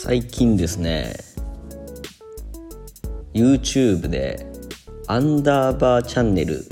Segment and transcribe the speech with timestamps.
[0.00, 1.12] 最近ですね
[3.34, 4.46] YouTube で
[5.08, 6.64] アンダーバーチャンネル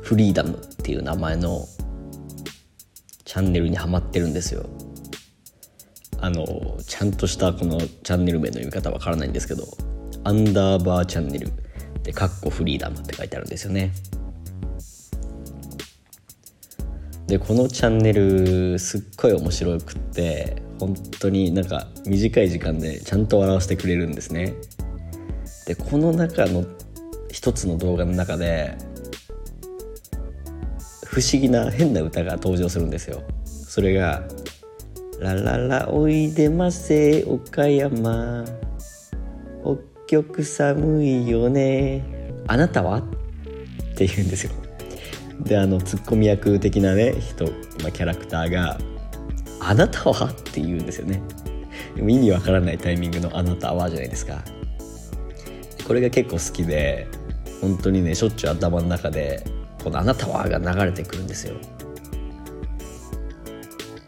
[0.00, 1.66] フリーダムっていう名前の
[3.26, 4.64] チャンネルにハマってるんですよ。
[6.18, 6.46] あの
[6.86, 9.64] ちゃんとしたこのチャンネル名の読み方わからないんですけど
[10.24, 11.52] アンダーバーチャンネル
[12.02, 13.92] でカッコフリーダムって書いてあるんですよね。
[17.26, 24.54] でこのチャンネルすっごい面白くって本当になんか短い時間でちゃんと笑わせてくれるんですね。
[25.66, 26.64] でこの中の
[27.30, 28.76] 一つの動画の中で
[31.06, 33.22] 不思議な変な歌が登場するんですよ。
[33.44, 34.22] それが
[35.20, 38.44] 「ラララおいでませ岡山。
[39.62, 39.76] 北
[40.06, 42.02] 極寒いよね。
[42.48, 42.98] あなたは?」
[43.92, 44.52] って言うんですよ。
[45.44, 48.78] であのツッコミ役的なね人、まあ、キャラクターが
[49.60, 51.22] 「あなたは?」って言うんですよね
[51.94, 54.42] でも意味わからないタイミングの「あなたは?」じゃないですか
[55.86, 57.06] これが結構好きで
[57.60, 59.44] 本当にねしょっちゅう頭の中で
[59.82, 61.56] この「あなたは?」が流れてくるんですよ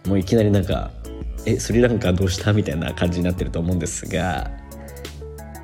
[0.06, 0.91] もういきなりなんか
[1.47, 4.50] 「えスリランカどうした?」みたいな感じになってると思うんですが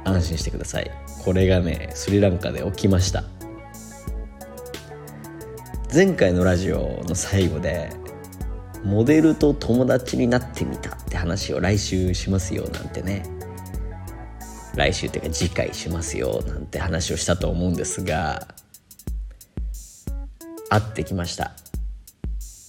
[0.05, 0.91] 安心してください
[1.25, 3.25] これがねスリランカで起きました
[5.93, 7.91] 前回のラジオの最後で
[8.85, 13.25] モデルと友達になってみたって話を来週しますよなんてね。
[14.75, 18.47] 来週っていうか次回しますよなんて話をしたと思うんですが
[20.69, 21.53] 会ってきました。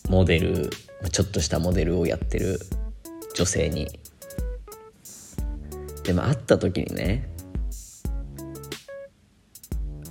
[0.09, 0.71] モデル
[1.11, 2.59] ちょっとしたモデルをやってる
[3.35, 3.87] 女性に。
[6.03, 7.29] でも会った時にね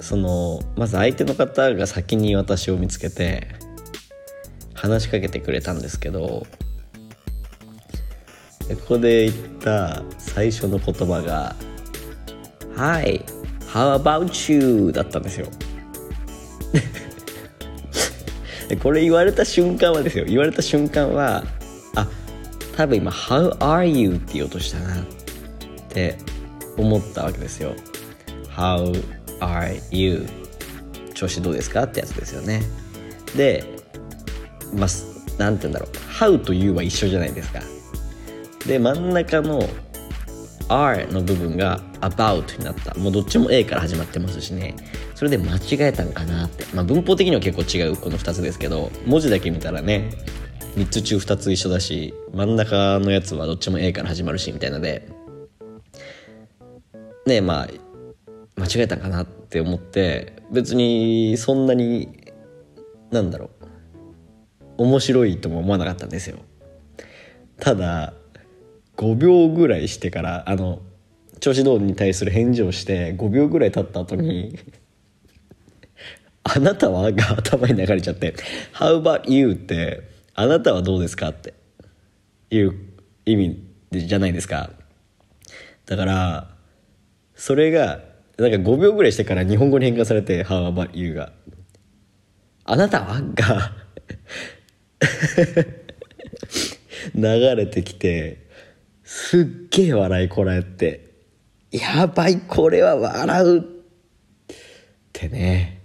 [0.01, 3.58] そのまず相手の方が先に私を見つけて
[4.79, 6.47] 話しかけてくれたんですけど
[8.69, 11.57] ここで言った最初の言葉が
[12.77, 13.25] 「Hi
[13.73, 15.49] how about you?」だったんですよ
[18.83, 21.43] これ言われた瞬間はですよ言われた瞬間は
[21.95, 22.07] あ
[22.77, 25.05] 多分今「How are you?」って言おうとしたなっ
[25.89, 26.19] て
[26.77, 27.75] 思ったわけですよ
[28.55, 29.03] How
[29.41, 30.27] are you?
[31.15, 31.85] 調子どうですか？
[31.85, 32.63] ってやつですよね
[33.35, 33.78] で
[34.75, 34.89] まあ
[35.39, 35.91] 何て言うんだろう。
[36.11, 37.61] How と You は一緒じゃないですか。
[38.67, 39.69] で真ん中の
[40.69, 42.95] R の部分が About になった。
[42.95, 44.75] もうどっちも A から始まってますしね。
[45.15, 46.65] それで間違えたんかなって。
[46.75, 48.91] まあ文法的には結構違うこの2つですけど。
[49.07, 50.11] 文字だけ見たらね
[50.77, 55.09] 3つ中2つ一緒だし真ん中のやつはどっちも A から始まるしみたいなので。
[57.27, 57.69] ねまあ
[58.57, 62.09] 間違えたかなって思って別にそんなに
[63.11, 63.58] なんだろう。
[64.79, 66.39] 面白いとも思わなかったんですよ
[67.61, 68.15] ただ
[68.97, 70.81] 5秒ぐらいしてからあの
[71.41, 74.59] 調子どうに対する返事をして5秒ぐらい経った後に
[76.45, 78.35] 「あなたは?」が頭に流れちゃって
[78.75, 80.03] 「How about you?」って
[80.35, 81.55] 「あなたはどうですか?」って
[82.51, 82.73] いう
[83.27, 83.63] 意味
[83.93, 84.71] じゃないですか
[85.87, 86.51] だから
[87.35, 88.01] それが
[88.39, 91.33] なんか5秒ぐらいしてから日本語に変換されて「How about you?」が
[92.65, 93.73] 「あなたは?」が
[97.15, 98.47] 流れてきて
[99.05, 101.09] すっげえ笑いこらえて
[101.71, 103.63] やばいこれは笑うっ
[105.13, 105.81] てね。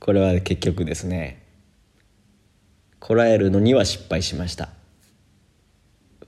[0.00, 1.42] これは結局ですね。
[3.00, 4.70] こらえるのには失敗しました。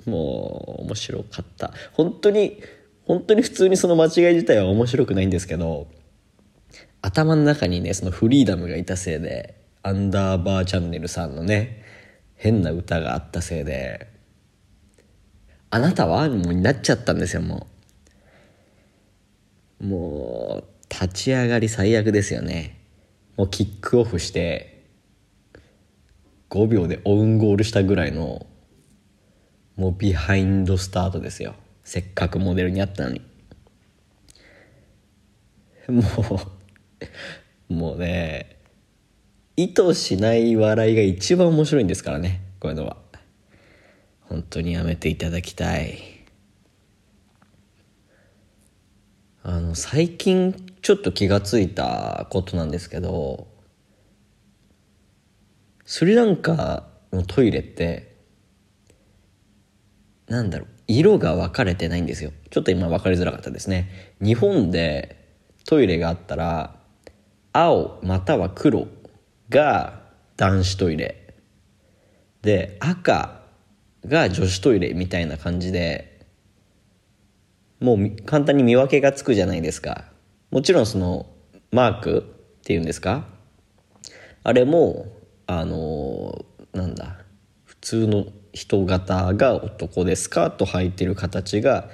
[0.05, 1.73] もう面白かった。
[1.93, 2.63] 本当に
[3.07, 5.87] 本当に普通にその間違い自体は面白くないんですけど
[7.03, 9.56] 頭の中にねそのフリーダムがいたせいで
[9.87, 11.85] アンダーバーチャンネルさんのね
[12.35, 14.09] 変な歌があったせいで
[15.71, 17.69] あなたはもうになっちゃったんですよも
[19.81, 19.87] う。
[19.87, 22.81] もう立ち上がり最悪ですよね。
[23.37, 24.87] もうキックオフして
[26.51, 28.45] 5秒でオウンゴールしたぐらいの
[29.77, 31.55] もうビハインドスタートですよ。
[31.85, 33.21] せっかくモデルにあったのに。
[35.89, 36.03] も
[37.71, 38.56] うもうね
[39.57, 42.97] 意図しない笑いが一番面白いんですからねこういうのは。
[44.29, 46.17] 本当にやめていただきたい。
[49.43, 53.47] あの最近ちょっと気がついたことなんですけど
[55.85, 58.17] スリランカのトイレって
[60.27, 62.33] なんだろう色が分かれてないんですよ。
[62.51, 64.17] ちょっと今分かりづらかったですね。
[64.21, 65.25] 日本で
[65.65, 66.77] トイレがあったら
[67.53, 68.89] 青または黒
[69.49, 70.01] が
[70.37, 71.35] 男子トイレ。
[72.43, 73.41] で赤
[74.07, 76.27] が女子トイレみたいな感じで
[77.81, 80.05] もう簡単に見分けがつくじゃないですか。
[80.51, 81.27] もちろんその
[81.73, 82.19] マーク
[82.59, 83.27] っていうんですか？
[84.45, 85.07] あれも
[85.47, 87.19] あのなんだ
[87.65, 91.89] 普通の人型が男でスカート履いてる形が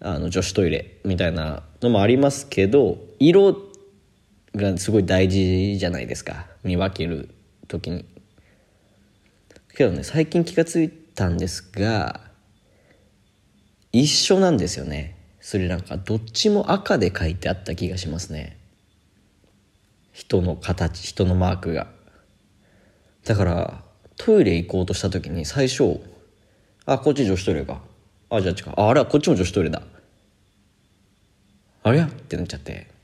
[0.00, 3.52] あの女子トイレみたいなのもありますけど色
[4.54, 6.46] がすごい大事じゃないですか。
[6.64, 7.34] 見分ける
[7.66, 8.04] 時に。
[9.74, 12.20] けどね最近気が付いたんですが
[13.92, 15.16] 一緒なんですよね。
[15.40, 18.58] スリランカどっちも赤で書いてあった気がしますね。
[20.12, 21.86] 人の形人のマークが。
[23.24, 23.82] だから
[24.16, 26.00] トイレ行こうとした時に最初
[26.84, 27.80] あこっち女子トイレか。
[28.30, 28.74] あじゃあ違う。
[28.76, 29.82] ああれはこっちも女子トイレだ。
[31.84, 32.97] あれやってなっちゃって。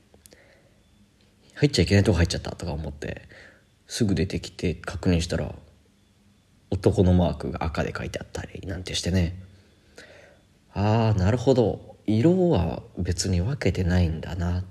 [1.55, 3.23] 入っちゃいけないとこ入っちゃったとか思って
[3.87, 5.53] すぐ出てきて確認したら
[6.69, 9.41] 男のマークが赤で書いてあったりなんてしてね。
[10.73, 11.95] ああなるほど。
[12.07, 14.63] 色は別に分けてないんだな。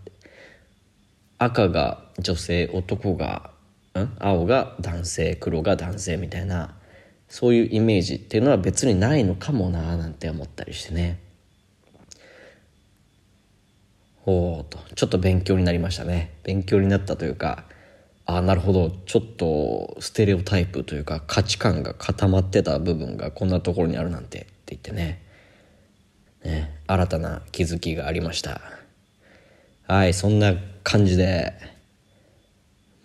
[1.38, 3.50] 赤が女性男が
[3.94, 4.08] ん？
[4.18, 6.76] 青が男性黒が男性みたいな
[7.28, 11.20] そういうイメージっていうのは別にないのかもななんて思ったりしてね。
[14.26, 14.78] おおと。
[14.94, 16.34] ちょっと勉強になりましたね。
[16.44, 17.64] 勉強になったというか
[18.26, 18.90] ああなるほど。
[18.90, 25.22] ちょっとステレオタイプというか価値観が固まってた部分がこんなところにあるなんてって言ってね。
[26.44, 28.60] ね新たな気づきがありました。
[29.86, 31.52] はいそんな感じで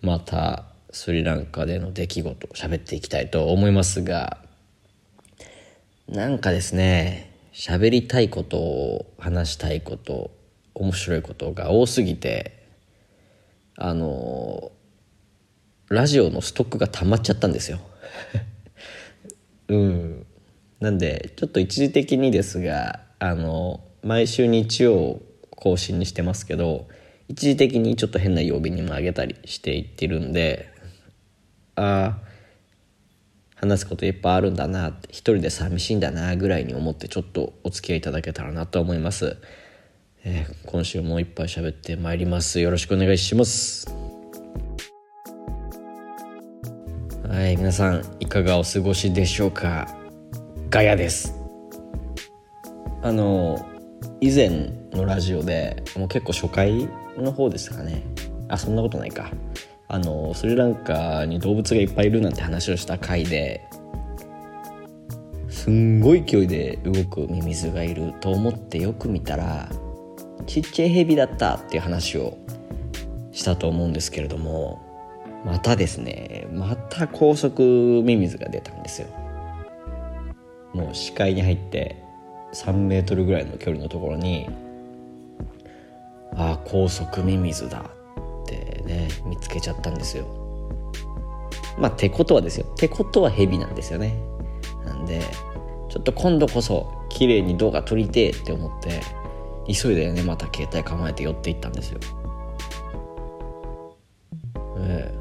[0.00, 4.38] またスリランカでの出来事を喋っていきたいと思いますが
[6.08, 10.30] なんかですね喋りたいことを話したいこと
[10.74, 12.66] 面白いことが多すぎて
[13.76, 14.72] あの
[15.88, 17.80] ラジオのストックが溜まっちゃったんですよ。
[19.68, 20.26] うん。
[20.80, 25.20] なんでちょっと一時的にですがあの毎週日曜
[25.50, 26.88] 更新にしてますけど
[27.28, 30.72] 一時的にちょっと変な曜日にもあげたりしていってるんで
[31.76, 32.30] ああ
[33.56, 39.36] 話すこといっぱいあるんだな一人で寂しいんだなぐらいに思ってちょっとお付き合いいただけたらなと思います、
[40.22, 42.60] えー、今週もいっぱい喋ってまいります。
[42.60, 43.86] よろしくお願いします。
[47.26, 49.88] はい皆さんいかがお過ごしでしょうか？
[50.68, 51.34] ガヤです。
[53.02, 53.66] あの
[54.20, 54.50] 以前
[54.92, 56.86] のラジオでもう結構初回
[57.16, 58.02] の方ですかね。
[58.48, 59.30] あそんなことないか。
[59.88, 63.66] あのスリランカに動物がいっぱいいるなんて話をした回で
[65.48, 69.68] すんごい勢いで動くミミズがいると思ってよく見たら
[70.46, 72.38] ちっちゃいヘビだったっていう話を
[73.32, 74.82] したと思うんですけれども
[75.44, 79.08] またですねまた高速ミミズが出たんですよ。
[80.74, 81.96] もう視界に入って
[82.54, 84.48] 3メートルぐらいの距離のところに
[86.36, 87.90] ああ高速ミミズだ
[88.44, 90.26] ってね見つけちゃったんですよ。
[91.78, 92.66] まあてことはですよ。
[92.76, 94.14] てことはヘビなんですよね。
[94.84, 95.20] なんで
[95.88, 99.00] ちょっと今度こそ綺麗に動画撮りてえって思って
[99.74, 102.00] 急いでねまた携帯構えて寄っていったんですよ。
[104.78, 105.20] ええ。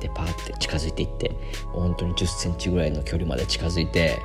[0.00, 1.32] でパーって近づいていって
[1.72, 4.18] 本当に1 0センチぐらいの距離まで近づいて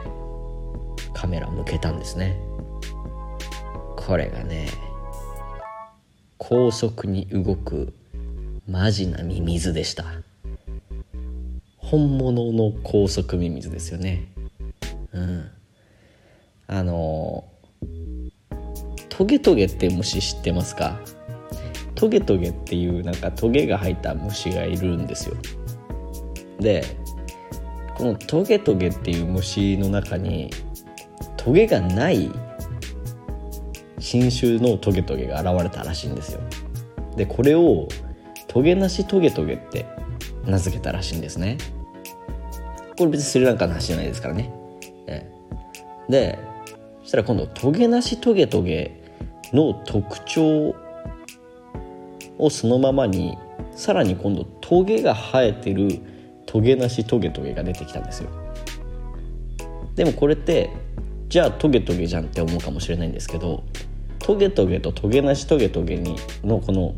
[1.13, 2.38] カメラ向けたんですね。
[3.95, 4.67] これがね
[6.38, 7.93] 高速に動く
[8.67, 10.05] マジなミミズでした。
[11.77, 14.27] 本物の高速ミミズですよね。
[15.13, 15.50] うん。
[16.67, 17.45] あの
[19.15, 21.00] トゲトゲって虫知ってますか？
[21.93, 25.36] トゲトゲっていうなんかトゲが生えた虫がいるんですよ。
[26.60, 26.84] で
[27.96, 30.50] このトゲトゲっていう虫の中に
[31.38, 32.32] トゲがない
[34.00, 36.41] 新種のトゲトゲが現れたらしいんですよ。
[37.15, 37.88] でこれを
[38.48, 39.86] トゲなしトゲトゲって
[40.46, 41.60] 名付けたらしいんですね。
[42.98, 44.51] これ別にスリランカの話じゃないですからね。
[46.10, 46.39] で
[47.03, 49.02] そしたら今度トゲなしトゲトゲ
[49.53, 50.75] の特徴
[52.38, 53.38] をそのままに
[53.75, 56.00] さらに今度トゲが生えてる
[56.45, 58.29] トゲなしトゲトゲが出てきたんですよ。
[59.95, 60.69] でもこれって
[61.29, 63.63] じゃあトゲトゲじゃんって思うかもしれないんですけど
[64.19, 66.93] トゲトゲとトゲなしトゲトゲにのこの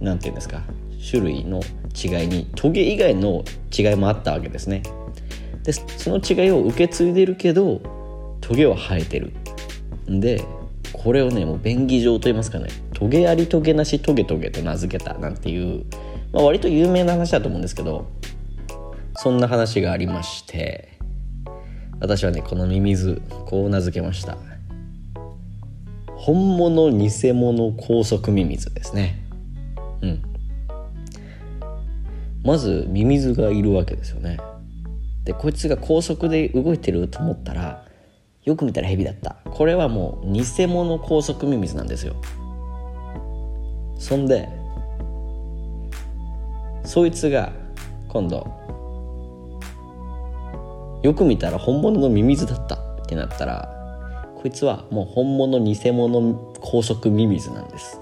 [0.00, 0.62] 何て言うんですか
[1.08, 1.60] 種類の
[1.94, 3.44] 違いにトゲ以外の
[3.76, 4.82] 違いもあったわけですね。
[5.62, 7.80] でその違いを受け継いでるけど
[8.40, 9.32] トゲは生えてる。
[10.08, 10.44] んで
[10.92, 15.84] これをねもう便宜上と言いますかねトゲありトゲなしトゲトゲと名付けたなんていう、
[16.32, 18.08] まあ、割と有名な話だと思うんですけど
[19.16, 20.96] そんな話がありまして
[22.00, 24.36] 私はねこのミミズこう名付けました。
[26.16, 29.22] 本物偽物高速ミミズですね。
[30.02, 30.22] うん。
[32.42, 34.38] まずミミズがいるわけですよね。
[35.24, 37.85] でこいつが高速で動いてると思ったら
[38.46, 39.36] よく見たらヘビだった。
[39.50, 42.14] これはもう偽物高速ミミズなんですよ。
[43.98, 44.48] そんで
[46.84, 47.52] そいつが
[48.08, 48.46] 今度
[51.02, 52.76] よく見たら本物のミミズだった。
[52.76, 53.68] ってなったら
[54.34, 58.00] こいつはもう本物偽物高速ミミズなんです。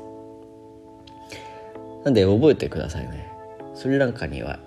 [2.04, 3.30] なんで覚えてくださいね。
[3.74, 4.58] スリランカには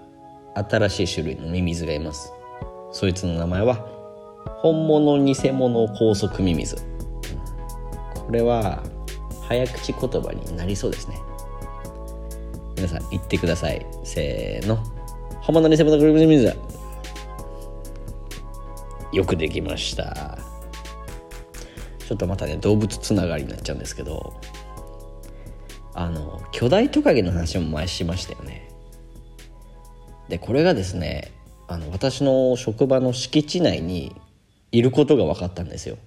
[0.56, 2.32] 新しい種類のミミズがいます。
[2.92, 3.97] そいつの名前は
[4.48, 6.78] 本物偽物高速ミミズ。
[8.16, 8.84] これは
[9.48, 11.20] 早口言葉になりそうですね。
[12.76, 13.86] 皆さん言ってください。
[14.04, 14.78] せーの。
[15.42, 16.56] 本物偽物高速ミミズ。
[19.14, 20.38] よくできました。
[22.08, 24.34] ちょっとまたね動物つながりになっちゃうんですけど。
[26.00, 28.70] あの巨大トカゲの話も前しましたよね。
[30.30, 31.32] でこれがですね
[31.68, 34.16] あの私の職場の敷地内に
[34.72, 35.98] いることが分かったんですよ。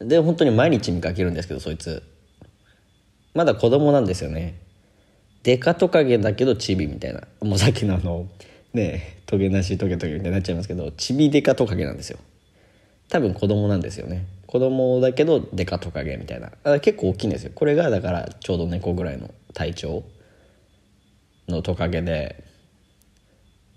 [0.00, 2.02] で本当に毎日見かけるんですけどそいつ。
[3.34, 4.60] まだ子供なんですよね。
[5.42, 7.22] デカトカゲだけどチビみたいな。
[7.42, 8.28] もうさっきのあの
[8.72, 12.18] ねトゲなしトゲトゲみたいになっちゃいますけどチビデカトカゲなんですよ。
[13.08, 14.26] 多分子供なんですよね。
[14.46, 16.52] 子供だけどデカトカゲみたいな。
[16.64, 17.52] あ結構大きいんですよ。
[17.54, 20.04] これがだからちょうど猫ぐらいの体長
[21.48, 22.43] のトカゲで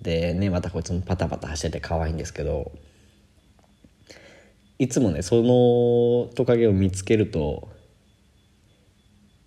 [0.02, 2.72] でねまたこいつもパタパタ走ってて可愛いんですけど
[4.80, 7.70] いつもねそのトカゲを見つけると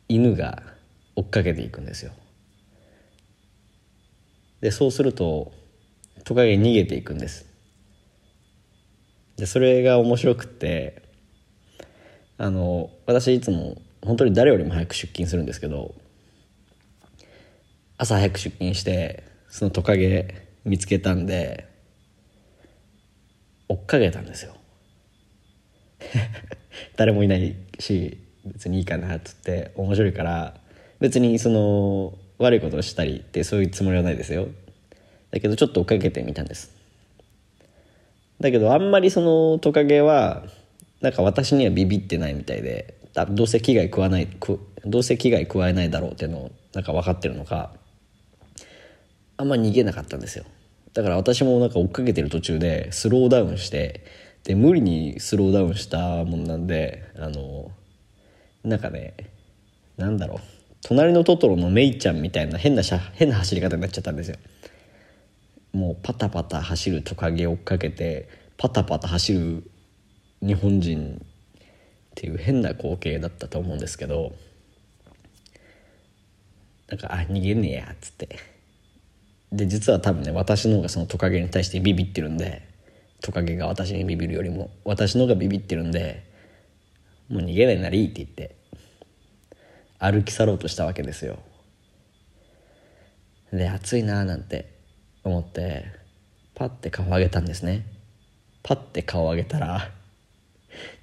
[0.09, 0.62] 犬が
[1.14, 2.12] 追っかけていくんですよ。
[4.61, 5.52] でそうすると
[6.25, 7.47] トカゲ逃げていくんです。
[9.37, 11.02] でそれが面白くって
[12.37, 15.95] あの私いつも本当に誰よりも早く出勤するんですけど
[17.97, 21.69] 朝早く出勤してそのトカゲ見つけたんで
[23.69, 24.54] 追っかけたんですよ。
[26.97, 30.54] 誰もいないし別にいいかなっつって面白いから
[30.99, 34.49] 別にその悪いことをしたりってそういうつもりはないですよ。
[35.30, 36.75] だけどちょっと追っかけてみたんです。
[38.40, 40.47] だけどあんまりそのトカゲは
[41.00, 42.95] なんか私にはビビってないみたいで
[43.30, 44.28] どうせ危害食わない
[44.85, 47.73] どうせ危害加えないだろうっていうのをなんか分かってるのか
[49.41, 50.45] あんま逃げなかったんですよ。
[50.93, 54.05] だから私もなんか追っかけてる途中でスローダウンして
[54.45, 57.71] で無理にスローダウンしたもんなんであの
[58.65, 59.15] なんかね
[59.97, 60.39] なんだろう。
[60.83, 64.37] 隣のトトロのメイちゃんみたいな変な変な走り方になっちゃったんですよ。
[65.73, 68.29] もうパタパタ走るトカゲ追っかけて
[68.59, 69.71] パタパタ走る
[70.43, 74.33] 日本人っていう変な光景だったと思うんですけど
[76.89, 78.60] なんか「あ逃げねえや」っつって。
[79.52, 82.69] で実は多分ね私の方がそのトカゲに対してビビってるんで
[83.21, 86.25] トカゲが私にビビるよりも私の方がビビってるんで
[87.28, 88.57] もう逃げないならいいって言って
[89.99, 91.38] 歩き去ろうとしたわけですよ。
[93.52, 94.73] で暑いなーなんて
[95.25, 95.85] 思って
[96.54, 97.85] パッて顔上げたんですね。
[98.62, 99.90] パッて顔上げたら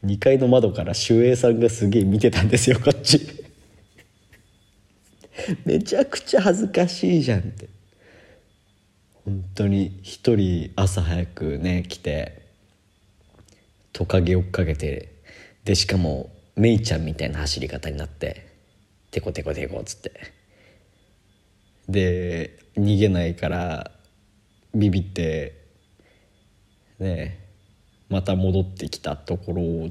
[0.03, 3.19] 2階の窓から守衛さんがすげえ見てたんですよこっち。
[5.65, 7.76] めちゃくちゃ恥ずかしいじゃんって。
[9.27, 12.43] 本当に一人朝早くね来て
[13.91, 15.15] トカゲ追っかけて
[15.65, 18.47] でしかもメイちゃんみたいな走り方になって
[19.11, 20.13] テコテコテコっつって
[21.89, 23.91] で逃げないから
[24.73, 25.61] ビビって
[26.97, 27.49] ね
[28.07, 29.89] また戻ってきたところを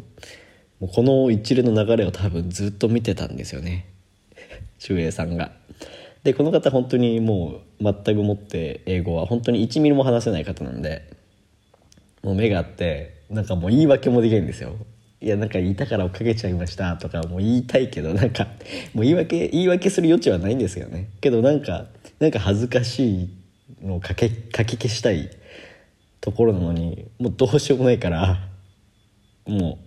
[0.81, 3.85] もうこの一連の流れを多分ずっと見てたんですよね
[4.88, 5.65] 守衛さんが。
[6.26, 11.09] でこの方本当にもう全くもって英語は本当に1ミリも話せない方なんで
[12.25, 14.75] もう目があってなんかもう言い訳もできるんですよ。
[15.21, 18.49] いやなんか言いたから追っかけちゃいましたとかもう言いたいけどなんか
[18.92, 21.11] もう言い訳言い訳する余地はないんですよね。
[21.21, 21.87] けどなんか
[22.18, 23.30] なんか恥ずかしい
[23.80, 25.30] のをかけかき消したい
[26.21, 28.49] ところなのにもうどうしようもないから
[29.47, 29.78] も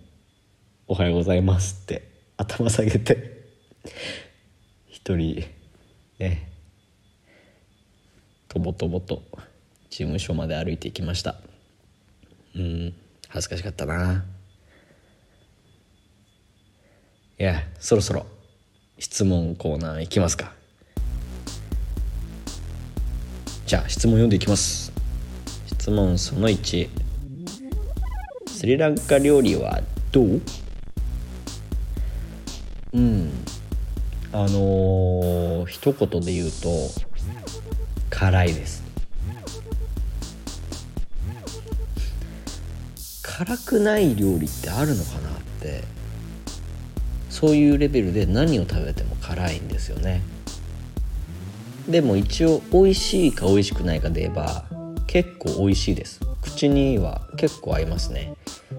[0.88, 3.42] う「おはようございます」って頭下げて
[4.88, 5.44] 一人
[6.20, 6.50] ね
[8.48, 9.22] とぼとぼと
[9.88, 11.36] 事務所まで歩いていきました。
[12.54, 12.94] うん
[13.28, 14.24] 恥ずかしかったな。
[17.38, 18.26] いやそろそろ
[18.98, 20.52] 質問コーナーいきますか。
[23.66, 24.92] じゃあ質問読んでいきます。
[25.68, 26.90] 質問その1
[28.46, 29.80] スリランカ料理は
[30.12, 30.40] どう？
[32.92, 33.32] うん。
[34.32, 36.68] あのー、一言で言うと
[38.10, 38.82] 辛いです。
[43.22, 45.82] 辛くない料理ってあるのかなって
[47.30, 50.20] そういうレベルで何を食べても辛いんですよね。
[51.88, 54.64] でも一応美味しいか美味しくないかで言えば
[55.06, 56.20] 結構美味しいです。
[56.42, 58.34] 口には結構合いますね。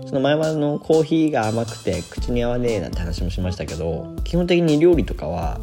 [0.05, 5.60] その前々のコーヒーが甘くて口に合わねえなんて話もしましたけど基本的に料理とかは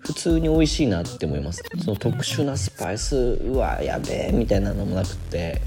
[0.00, 1.62] 普通に美味しいなって思います。
[1.84, 5.60] その特殊なスパイスうわやべえみたいなのもなくて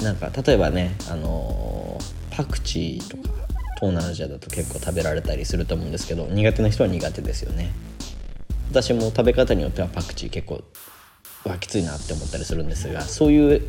[0.00, 1.98] なんか例えばねあの
[2.30, 3.34] パクチーとか
[3.76, 7.72] 東南アジアだと結構食べられたりすると思うんですけど苦手な人は苦手ですよね。
[8.70, 10.64] 私も食べ方によってはパクチー結構
[11.44, 13.62] わきついなって思ったりするんですがそういう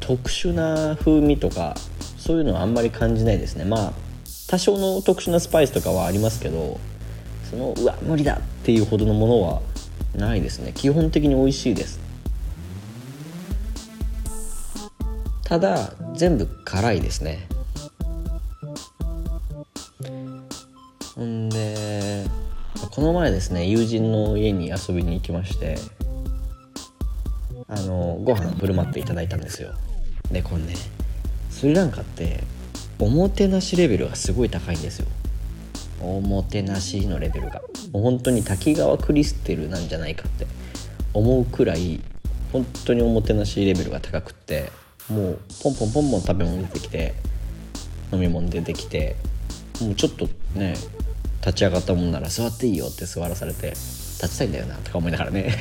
[0.00, 1.74] 特殊な風味とか
[2.30, 3.64] そういうのはあんまり感じないですね。
[3.64, 3.92] まあ
[4.46, 6.78] 多少の特殊なスパイスとかはありますけど
[7.50, 9.60] そのうわ無理だっていうほどのものは
[10.14, 10.70] ないですね。
[10.72, 11.98] 基本的に美味しいです。
[15.42, 17.48] ただ全部辛いですね。
[21.16, 22.26] ほんで
[22.92, 25.78] この前ですね友人の家に遊びに行きまして
[27.66, 29.72] あのご飯振る舞っていただいたんですよ。
[30.30, 30.74] でこれね
[31.60, 32.42] スリランカって
[32.98, 35.06] おもてなしレベルがすごい高いんですよ。
[36.00, 37.60] おもてなしのレベルが。
[37.92, 40.46] もう本当に滝川クリステルなんじゃないかって。
[41.12, 42.00] 思うくらい
[42.50, 44.72] 本当におもてなしレベルが高くって
[45.10, 47.12] もうポンポンポンポン食べ物出てきて
[48.10, 49.16] 飲み物出てきて
[49.82, 50.76] もうちょっとね
[51.40, 55.54] 立ち上がったもんなら座っていいよって座らされて立ちたいんだよなとか思いながらね。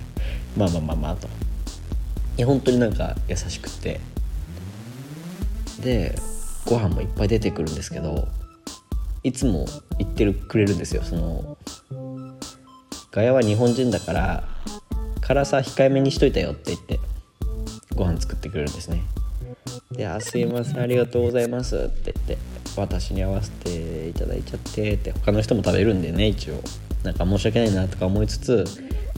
[0.56, 1.28] まあまあまあまあと。
[2.38, 4.00] いや本当になんか優しくて
[5.82, 6.14] で
[6.64, 8.28] ご飯もいっぱい出てくるんですけど
[9.22, 9.66] いつも
[9.98, 11.02] 言ってるくれるんですよ。
[11.02, 11.56] その
[13.10, 14.44] ガヤは日本人だから
[15.20, 16.98] 辛さ控えめにしといたよって言って
[17.94, 19.02] ご飯作ってくれるんですね。
[19.92, 22.38] で「あすいませんありがとうございます」って言って
[22.76, 26.62] 私に合わせていただいちゃってって他の人も食べるんでね一応。
[27.02, 28.64] なんか申し訳ないなとか思いつつ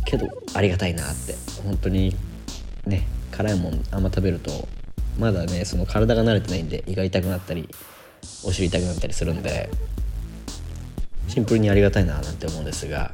[0.06, 1.34] けどありがたいなって。
[1.64, 2.14] 本当に
[2.86, 4.68] ね辛いもんあんま食べると
[5.18, 7.68] まだねその体が慣れてないんで胃が痛くなったり
[8.44, 9.70] お尻痛くなったりするんで
[11.28, 13.12] シンプルにありがたいななんて思うんですが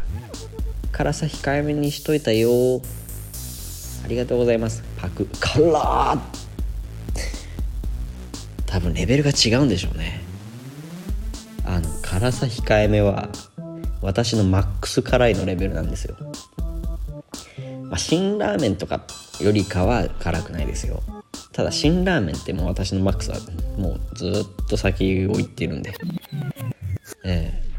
[0.92, 2.50] 辛さ控えめにしといたよ。
[4.04, 4.82] ありがとうございます。
[4.98, 5.26] パク。
[5.38, 6.20] 辛
[8.66, 10.20] 多分レベルが違うんでしょうね。
[11.64, 13.28] あの辛さ控えめは
[14.02, 16.16] 私のマックス辛いのレベルなんですよ、
[17.84, 19.02] まあ、辛ラーメンとか
[19.40, 21.02] よりかは辛くないですよ。
[21.52, 23.38] ただ辛ラーメンってもう私のマックスは
[23.76, 25.92] もうずっと先を行ってるんで。
[27.24, 27.70] ええ。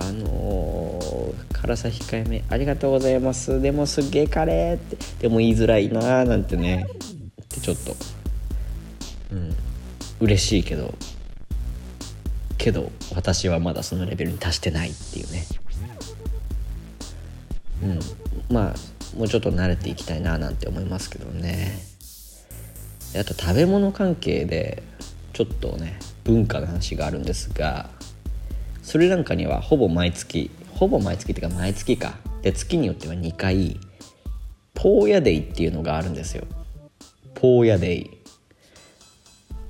[0.00, 3.60] あのー、辛さ控えめありがとうございます。
[3.60, 4.96] でもすげえカレーって。
[5.22, 6.86] でも言いづらいなーなんてね。
[7.42, 7.96] ってちょっと。
[9.32, 9.56] うん。
[10.20, 10.94] 嬉しいけど。
[12.56, 15.44] けど私はまだそのレベルに達してないっていうね。
[17.82, 18.54] うん。
[18.54, 18.74] まあ
[19.16, 21.97] もうちょっと慣れていきたいななんて思いますけどね。
[23.16, 24.82] あと食べ物関係で
[25.32, 27.88] ちょっとね文化の話があるんですが
[28.82, 32.14] スリランカにはほぼ毎月ほぼ毎月っていうか毎月か。
[32.42, 33.78] で月によっては2回
[34.74, 36.44] ポーヤデイっていうのがあるんですよ。
[37.34, 38.10] ポーヤデイ。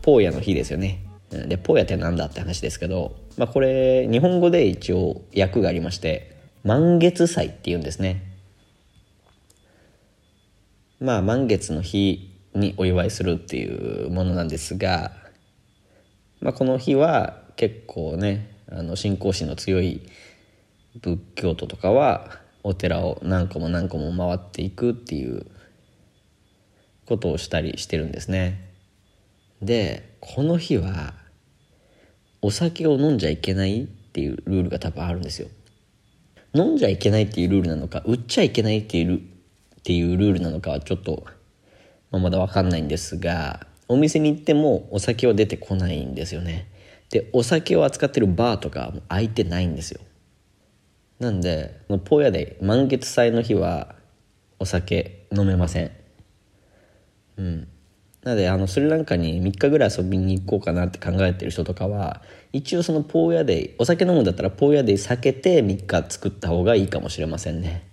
[0.02, 1.02] ポーヤの日ですよね。
[1.30, 8.22] でポーヤってなんだって話ですけど、まあ、これ日本語で一応訳がありまして満月祭っていうんですね。
[11.00, 15.12] まあ満月の日にお祝いするっていうものなんですが、
[16.40, 20.02] まあ、この日は結構ねあの信仰心の強い
[21.00, 22.30] 仏教徒とかは
[22.62, 25.46] お寺を何個も何個も回っていくっていう
[27.06, 28.68] ことをしたりしてるんですね。
[29.62, 31.14] でこの日は
[32.42, 35.48] お酒を飲んじゃいけないっていうルールが多分あるんですよ。
[36.54, 39.20] 飲んじゃいけないっていうルールなのか売っちゃいけないっていうっ
[39.82, 41.24] ていうルールなのかはちょっと
[42.10, 46.70] まあ、まだ分かんないんですがお店に行ってもお酒は出てこないんですよね。
[47.10, 50.00] でお酒を扱ってるバーとかも開いてないんですよ。
[51.18, 53.94] なんでポーヤで満月祭の日は
[54.58, 55.90] お酒飲めません。
[57.38, 57.68] うん。
[58.22, 62.20] なのであのスリランカに3日ぐらい遊びに行こうかなって考えてる人とかは
[62.52, 67.88] 一応そのポーヤデイお酒飲むんだったらポーヤデイ避けて3日作った方がいいかもしれませんね。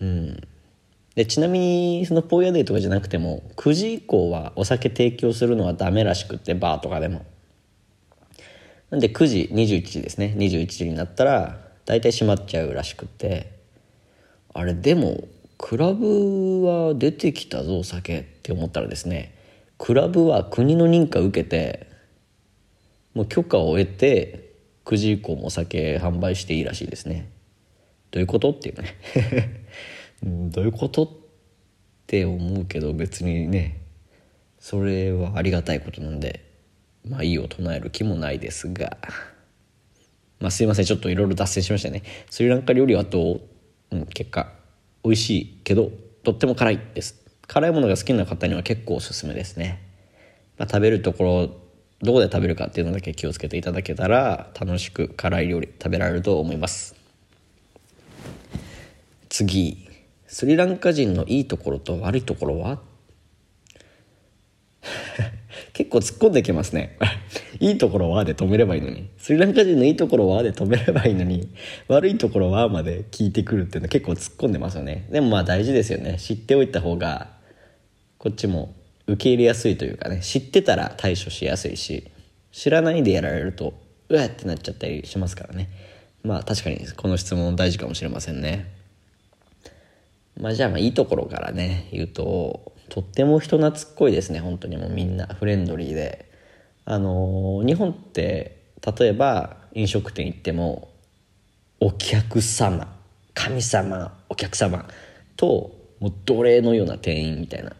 [0.00, 0.48] うん。
[1.16, 7.24] でちなみにそのポーヤデーとかじゃなくても9時以降はお酒提供するのはダメらしくってバーとかでも。
[8.90, 10.34] なんで9時21時ですね。
[10.36, 13.50] 21時になったら大体閉まっちゃうらしくって。
[14.52, 15.24] あれでも
[15.58, 19.34] クラブは出てきたぞお酒って思ったらですね。
[19.78, 21.88] クラブは国の認可受けて
[23.14, 24.52] もう許可を得て
[24.84, 27.30] 9時以降もお酒販売していいらしいですね。
[28.10, 28.50] どういうこと？
[28.50, 29.65] っていうね。
[30.22, 31.04] どういうこと？
[31.04, 31.08] っ
[32.06, 33.80] て思うけど別にね
[34.58, 36.44] それはありがたいことなんで
[37.08, 38.96] まあいいを唱える気もないですが。
[40.38, 42.02] まあすいませんちょっといろいろ脱線しましたね。
[42.30, 43.40] スリランカ料理はと、
[43.90, 44.52] うん、結果
[45.02, 45.90] 美味しいけど
[46.24, 47.24] とっても辛いです。
[47.46, 49.82] 辛いものが好きな方には結構おすすめですね、
[50.58, 51.46] まあ、食べるところ
[52.02, 56.94] どこで食べるかっていうのだけ気をつけていただけたら楽しく辛い料理食べられると思います。
[59.30, 59.85] 次。
[60.36, 62.82] スリランカ人のいいところと悪いところは？
[65.72, 66.98] 結構突っ込んできますね。
[67.58, 69.08] いいところはで止めればいいのに。
[69.16, 71.48] スリランカ人のいいところはで止めればいいのに
[71.88, 75.08] 悪いところはまで聞いてくるっていうのは結構突っ込んでますよね。
[75.10, 76.18] でもまあ大事ですよね。
[76.18, 77.30] 知っておいた方が
[78.18, 78.74] こっちも
[79.06, 80.20] 受け入れやすいというかね。
[80.20, 82.08] 知ってたら対処しやすいし
[82.52, 83.72] 知らないでやられると
[84.10, 85.70] うわってなっちゃったりしますからね。
[86.22, 88.75] まあ確かにこの質問大事かもしれませんね。
[90.40, 96.26] まあじゃあまあいいところからね言うととっても人懐っこいですね本当にもうみんなフレンドリーで。
[96.88, 98.62] あのー、日本って
[98.96, 100.88] 例えば飲食店行っても
[101.80, 102.86] お客様
[103.34, 104.86] 神様お客様
[105.36, 107.72] ともう奴隷のような店員みたいな。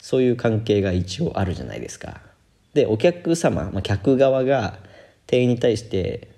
[0.00, 2.22] そういう関係が一応あるじゃないですか。
[2.72, 4.78] でお客様、まあ、客側が
[5.26, 6.28] 店員に対して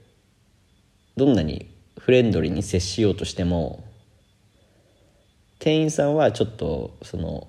[1.17, 3.85] どんなにフレンドリーに接しようとしても
[5.61, 7.47] 店員さんはちょっとその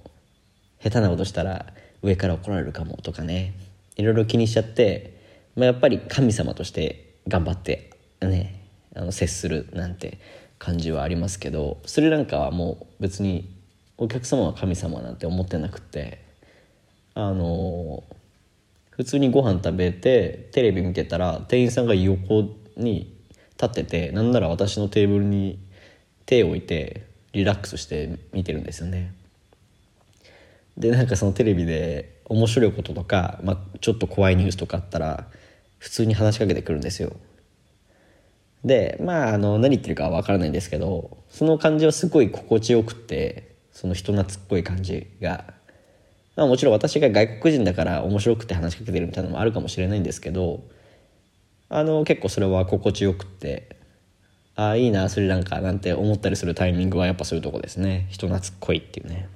[0.84, 1.65] 下手なことしたら
[2.04, 3.56] 上から怒られるかもとかね。
[3.95, 5.19] いろいろ気にしちゃって、
[5.56, 10.19] まあ、やっぱり神様として頑張ってねあの接するなんて
[10.58, 13.54] 感じはありますけどスリランカはもう別に
[13.97, 16.24] お客様は神様なんて思ってなくて
[17.13, 18.04] あの
[18.89, 23.15] 普通にご飯食べてテレビ見てたら店員さんが横に
[23.52, 25.60] 立っててなんなら私のテーブルに
[26.26, 29.13] 手を置いてリラックスして見てるんですよね。
[30.77, 35.27] でなんかそのテレビで面白いこととか、まあ、ちょっと怖いニュースとかあったら
[35.79, 37.13] 普通に話しかけてくるんですよ。
[38.63, 45.45] でまああの何言ってるかは分からないんですけどその感じはすごい心地よくってその人懐っこい感じが、
[46.35, 50.63] まあ、もちろん私が外国人だから面白くて話しかけてるみたいなのもあるかもしれないんですけど
[51.69, 53.80] あの結構それは心地よくって
[54.55, 58.07] ああいいなスリランカなんて思ったりするタイミングはやっぱそういうとこですね。
[58.09, 59.29] 人懐っこいっていうね。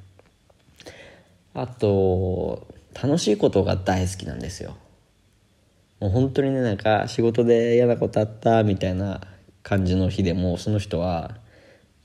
[1.54, 2.68] あと
[3.02, 4.76] 楽しいことが大好きなんですよ。
[6.00, 9.22] もう本当にねなんか仕事で嫌なことあったみたいな
[9.64, 11.38] 感じの日でもその人は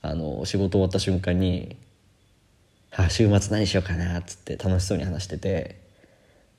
[0.01, 1.75] あの仕事終わった瞬間に
[2.91, 5.81] 「はあ、週末何しようかな」っつって楽しそうに話してて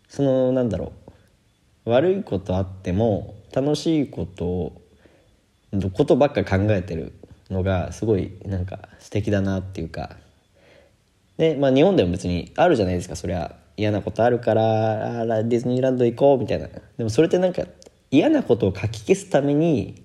[0.08, 1.02] そのなんだろう。
[1.84, 4.81] 悪いことあっても楽しいことを
[5.94, 7.12] ことばっか考えてる
[7.50, 10.16] のがすごいなんか素敵だなっていうか。
[11.38, 13.16] で、まあ、日本でも別にあるじゃないですか。
[13.16, 16.68] そりゃ嫌なことあるからディズニーランド行こうみたいな。
[16.68, 17.62] でもそれってなんか
[18.10, 20.04] 嫌なことをかき消すために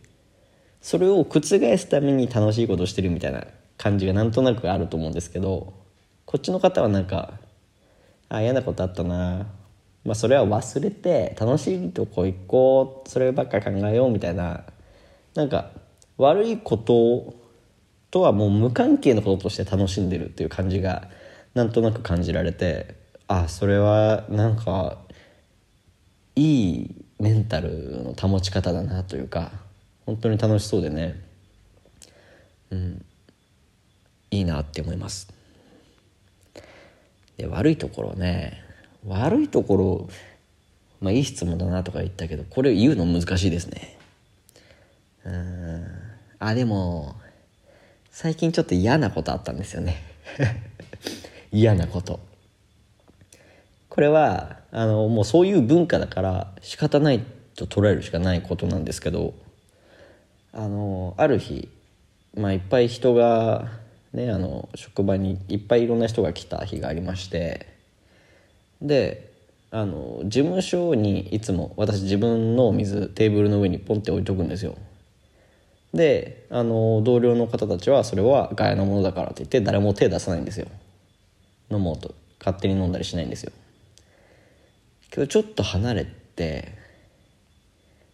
[0.82, 3.46] それを覆すために楽しいことをしてるみたいな
[3.78, 5.74] 感じがなんとなくあると思うんですけど
[6.26, 7.34] こっちの方はなんか
[8.30, 9.48] あ嫌なことあったな。
[10.06, 13.10] まあそれは忘れて楽しいとこ行こう。
[13.10, 14.64] そればっか考えようみたいな
[15.38, 15.70] なんか
[16.18, 17.36] 悪いこと
[18.10, 21.10] とはもう無関係のこととして楽しんでるっていう感じが
[21.54, 22.96] なんとなく感じられて
[23.28, 24.98] あそれはなんか
[26.36, 29.52] いいメンタルの保ち方だなというか
[30.08, 31.22] 本当に楽しそうでね。
[32.72, 33.06] うん。
[34.32, 35.32] いいなって思います。
[37.38, 38.64] で悪いところね。
[39.06, 40.10] 悪いところ
[41.00, 43.97] まあいい質問だなとか言ったけどこれ言うの難しいですね。
[46.40, 47.16] あでも
[48.12, 50.02] 最近ちょっと嫌なことあったんですよね。
[51.52, 52.20] 嫌なこと。
[53.90, 57.24] これはあのもうそういう文化だから仕方ない
[57.56, 59.34] と捉えるしかないことなんですけど
[60.54, 61.70] あのある日、
[62.36, 63.72] まあ、いっぱい人が、
[64.14, 67.68] ね、あの職場にいっぱいいろんな人が来た日がありまして
[68.82, 69.32] で
[69.72, 74.78] あの事務所にいつも私自分の水テーブルの上にポンって置いとくんですよ。
[75.98, 80.68] であの同僚の方たちはそれはガヤのものだからって言って誰も手出さないんですよ。
[81.70, 82.16] 飲もうと。
[82.40, 83.52] 勝手に飲んだりしないんですよ。
[85.10, 86.72] けどちょっと離れて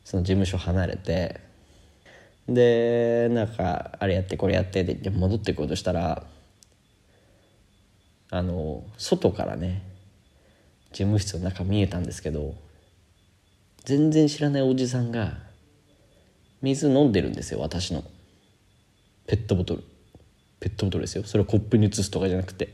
[0.05, 1.39] その事務所離れて
[2.47, 6.23] でなんかあれやってこれやってって言って戻ってこうとしたら
[8.29, 9.83] あの外からね
[10.91, 12.55] 事務室の中見えたんですけど
[13.83, 15.37] 全然知らないおじさんが
[16.63, 18.03] 水飲んでるんですよ私の。
[19.27, 19.83] ペットボトル。
[20.61, 21.23] ペットボトルですよ。
[21.25, 22.69] それをコップに移すとかじゃなくて。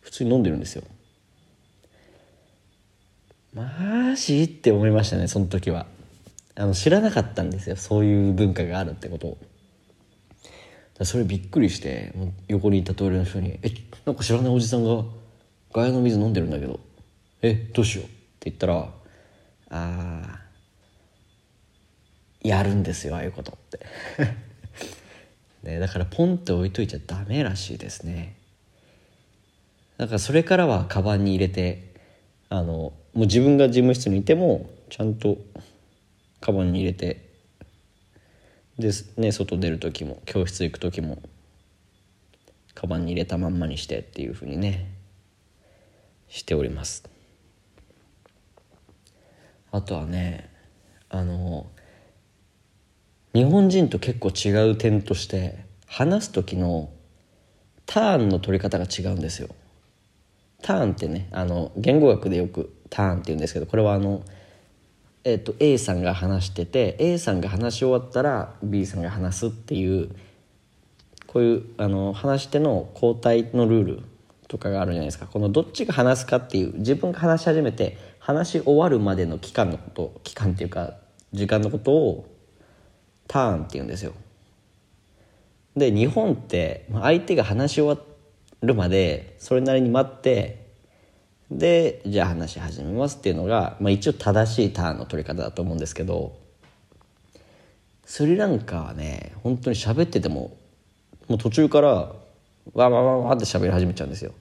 [0.00, 0.82] 普通に飲んでるんですよ。
[3.54, 5.86] マジって思いましたねその時は。
[6.56, 7.76] あの知らなかったんですよ。
[7.76, 9.38] そういう文化があるってことを。
[11.04, 13.70] それびっくりしてもう横にいたトイレの人に「え
[14.04, 15.02] なんか知らないおじさんが
[15.72, 16.80] ガヤの水飲んでるんだけど。
[17.42, 18.08] えどうしよう」っ
[18.40, 18.92] て言ったら「あ
[19.70, 20.49] あ
[22.42, 23.86] やるんですよああいうことって。
[25.62, 28.36] ね、だからポンって置いといちゃダメらしいですね。
[29.98, 31.92] だからそれからはカバンに入れて
[32.48, 35.36] あのもう自分が事務室にいてもちゃんと
[36.40, 37.28] カバンに入れて
[38.78, 41.20] で、ね、外出る時も教室行く時も
[42.74, 44.90] カバンに入れたまんまにしてっていうふうにね
[46.28, 47.04] しております。
[49.72, 50.48] あとはね
[51.10, 51.66] あの
[53.32, 56.90] 日本人と結構違う点として話す時の
[57.86, 59.48] ターンの取り方が違うんですよ。
[60.62, 64.22] ターンってねあの言語学でよくターンって言うんですけどこれはあの、
[65.24, 70.10] えーと、A さんが話してて A さんが話し終わったら B さんが話すっていう
[71.26, 74.02] こういうあの話し手の交代のルール
[74.48, 75.26] とかがあるじゃないですか。
[75.26, 80.94] このどっちが話すかっていう自分が話し始めて話し終わるまでの期間のこと期間っていうか
[81.32, 82.29] 時間のことを
[83.30, 84.12] ターンって言うんですよ。
[85.76, 88.04] で日本って相手が話し終わ
[88.60, 90.66] るまでそれなりに待って
[91.48, 96.36] でじゃあ話し始めますっていうのが、まあ、一応正しいターンの取り方だと思うんですけど
[98.04, 100.56] スリランカはね本当に喋ってても
[101.28, 102.14] もう途中からわ
[102.74, 104.32] わわわって喋り始めちゃうんですよ。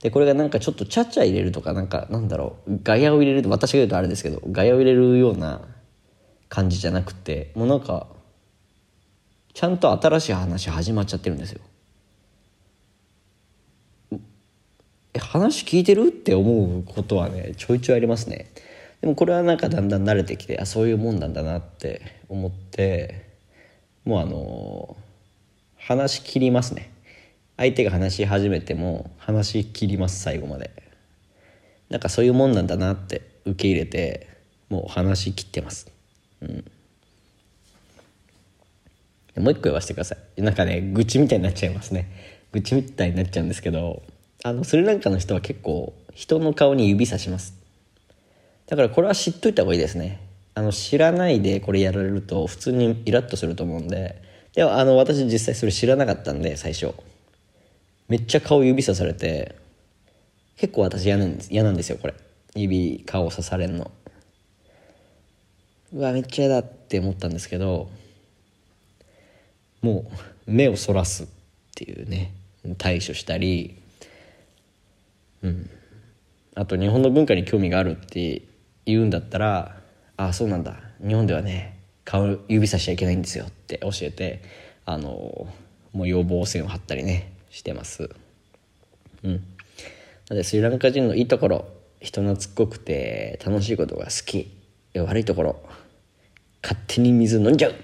[0.00, 5.60] でこれがなんかちょっとちゃちゃ入れるとかなんかなんだろうガヤを入れると私が言うとあれですけどガヤを入れるような
[6.48, 8.06] 感じじゃなくてもうなんか
[9.58, 11.60] ちゃんと新しい話始まっちゃってるんですよ。
[15.14, 16.10] え話聞いてる？
[16.10, 18.52] って思うことはねちょいちょいありますね。
[19.00, 23.32] でもこれはなんかだんだん慣れてきてあそういうもんなんだなって思って
[24.04, 24.96] もうあの
[25.76, 26.92] 話し切りますね。
[27.56, 30.70] 相手が話し始めても話し切ります最後まで。
[31.88, 34.28] なんかそういうもんなんだなって受け入れて
[34.68, 35.90] もう話し切ってます。
[36.42, 36.64] うん。
[39.38, 40.42] もう一個言わせてください。
[40.42, 42.08] なんかね愚痴みたいになっちゃいますね。
[42.52, 44.02] 愚痴みたいになっちゃうんですけど
[44.44, 47.54] あのスリランカの人は結構人の顔に指さします。
[48.66, 50.20] だからこれは知っといた方がいいですね。
[50.54, 54.20] あの知らないでこれやられると普通にイラッとすると思うんで。
[54.54, 56.92] でもあの私実際それ知らなかったんで最初。
[58.08, 59.54] めっちゃ顔指さされて
[60.56, 62.14] 結構私嫌なんです嫌なんですよこれ。
[62.54, 63.90] 指顔刺されんの。
[65.92, 67.88] うわめっちゃ嫌だって思ったんですけど
[69.82, 70.10] も
[70.46, 71.26] う目をそらすっ
[71.74, 72.32] ていうね
[72.78, 73.80] 対処したり
[75.42, 75.70] うん。
[76.54, 78.42] あと日本の文化に興味があるって
[78.84, 79.76] 言うんだったら
[80.16, 80.80] 「ああそうなんだ。
[81.06, 84.42] 日本ではね顔指さしちゃいけないんですよ」って教えて
[84.84, 85.46] あの
[85.92, 88.10] もう要望線を張ったりねしてます。
[89.22, 89.32] うん。
[89.34, 89.38] な
[90.30, 91.68] のでスリランカ人のいいところ
[92.00, 94.50] 人懐っこくて楽しいことが好き。
[94.94, 95.62] 悪いところ
[96.62, 97.74] 勝手に水飲んじゃう。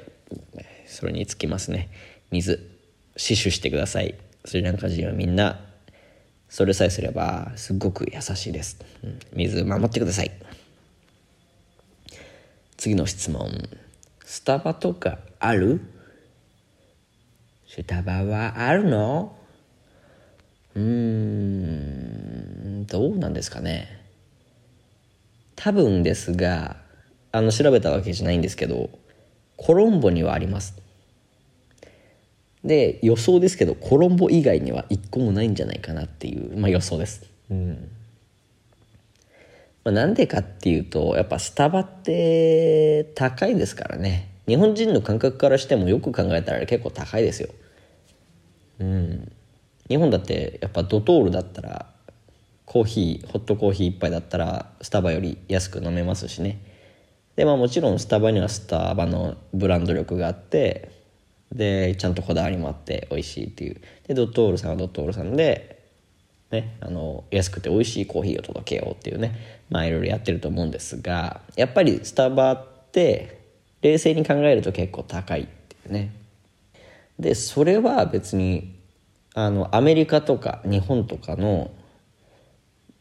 [0.87, 1.89] それにつきますね。
[2.31, 2.71] 水
[3.17, 4.15] 死守してください。
[4.45, 5.61] スリランカ人はみんな
[6.49, 8.79] それさえすればすっごく優しいです、
[9.33, 10.31] 水守ってください。
[12.77, 13.51] 次の質問。
[14.25, 15.81] スタバとかある？
[17.67, 19.37] スタバはあるの？
[20.75, 22.87] うーん。
[22.87, 24.03] どうなんですかね。
[25.57, 26.77] 多分ですが
[27.33, 28.91] あの調べたわけじゃないんですけど
[29.57, 30.75] コロンボにはあります。
[32.65, 37.27] で予想ですけどコロンボ以外には1個もないんじゃないかなっていう、まあ、予想です。
[37.51, 37.91] うん。
[39.85, 44.31] まあ、なんでかっていうとやっぱスタバって高いですからね。
[44.47, 47.51] 日本人の感覚からしてもよく考えたら結構高いですよ。
[48.79, 49.33] うん、
[49.89, 51.87] 日本だってやっぱドトールだったら
[52.65, 56.59] コーヒーホットコーヒー1杯だったらスタバより安く飲めますしね。
[57.37, 60.91] でまあもちろんスタバにはスタバのブランド力があって
[61.53, 63.81] でちゃんとこだわりもあって美味しいっていう。
[64.07, 65.83] でドットールさんはドットールさんで、
[66.51, 73.41] ね、あの安くて美味しいコーヒーを届けようっていうねまあいろいろやってると思うんですがやっぱりスタバって
[73.83, 76.13] 冷静に考えると結構高いっていうね。
[77.19, 78.75] でそれは別に
[79.35, 81.71] あのアメリカとか日本とかの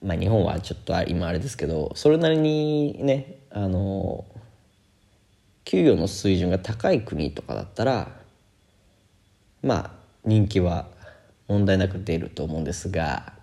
[0.03, 4.25] まあ日本はちょっと今あれですけどそれなりにねあの
[5.63, 8.09] 給与の水準が高い国とかだったら
[9.61, 9.91] まあ
[10.25, 10.87] 人気は
[11.47, 13.33] 問題なく出ると思うんですが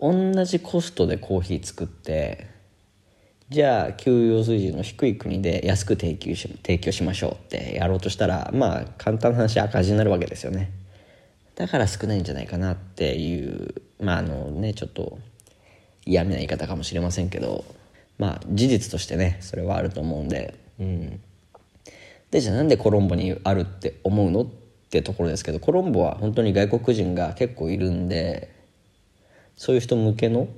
[0.00, 2.48] 同じコストでコーヒー作って
[3.50, 10.72] じゃあ給与水準の低い国で安く提供し提供しましょうってやろうとしたらまあ簡単な話赤字になるわけですよね。
[11.54, 15.18] だから少ないんじゃないかなっていうまああのねちょっと
[16.04, 17.64] 嫌味な言い方かもしれませんけど。
[18.18, 20.54] まあ事実としてねそれはあると思うんで。
[20.78, 21.20] うん。
[22.30, 24.46] でじゃあなんでコロンボにあるって思うのっ
[24.90, 28.54] てところですけどコロンボは本当に外国人が結構いるんで
[29.56, 30.48] そういう人向けの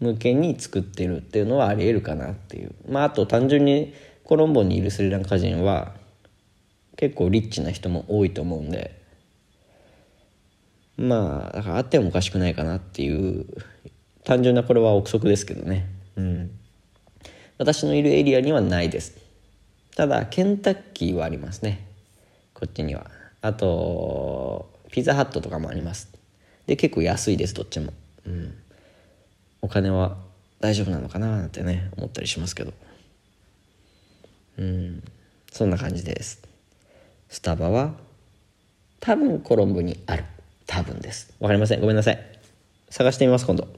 [0.00, 2.74] 向けに作ってるっていうのはありえるかなっていう。
[2.88, 5.94] まああと単純にコロンボにいるスリランカ人は
[6.96, 9.02] 結構リッチな人も多いと思うんで。
[10.96, 13.46] まあだからあってもおかしくないかなっていう。
[14.24, 15.86] 単純なこれは憶測ですけどね。
[16.16, 16.50] うん
[17.58, 19.16] 私のいるエリアにはないです。
[19.96, 21.86] ただケンタッキーはありますね。
[22.52, 23.10] こっちには。
[23.40, 26.08] あとピザハットとかもあります。
[26.66, 27.92] で結構安いですどっちも。
[28.26, 28.54] うん。
[29.62, 30.16] お金は
[30.60, 32.72] 大丈夫なのかななんてね思ったりしますけど。
[34.58, 35.02] うん。
[35.52, 36.42] そんな感じです。
[37.28, 37.94] スタバは
[39.00, 40.24] 多分コロンボにある。
[40.66, 41.34] 多分です。
[41.38, 41.80] わかりません。
[41.80, 42.18] ごめんなさい。
[42.88, 43.68] 探してみます今度。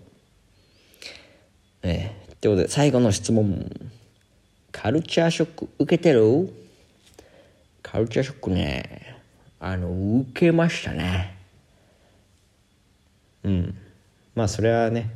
[1.82, 2.25] え。
[2.36, 3.70] ー、ってことで最後の質問。
[4.72, 6.52] カルチャーショック受けてる？
[7.82, 9.16] カルチャーショックね。
[9.58, 11.34] あの受けましたね。
[13.42, 13.78] うん。
[14.34, 15.10] まあそれはね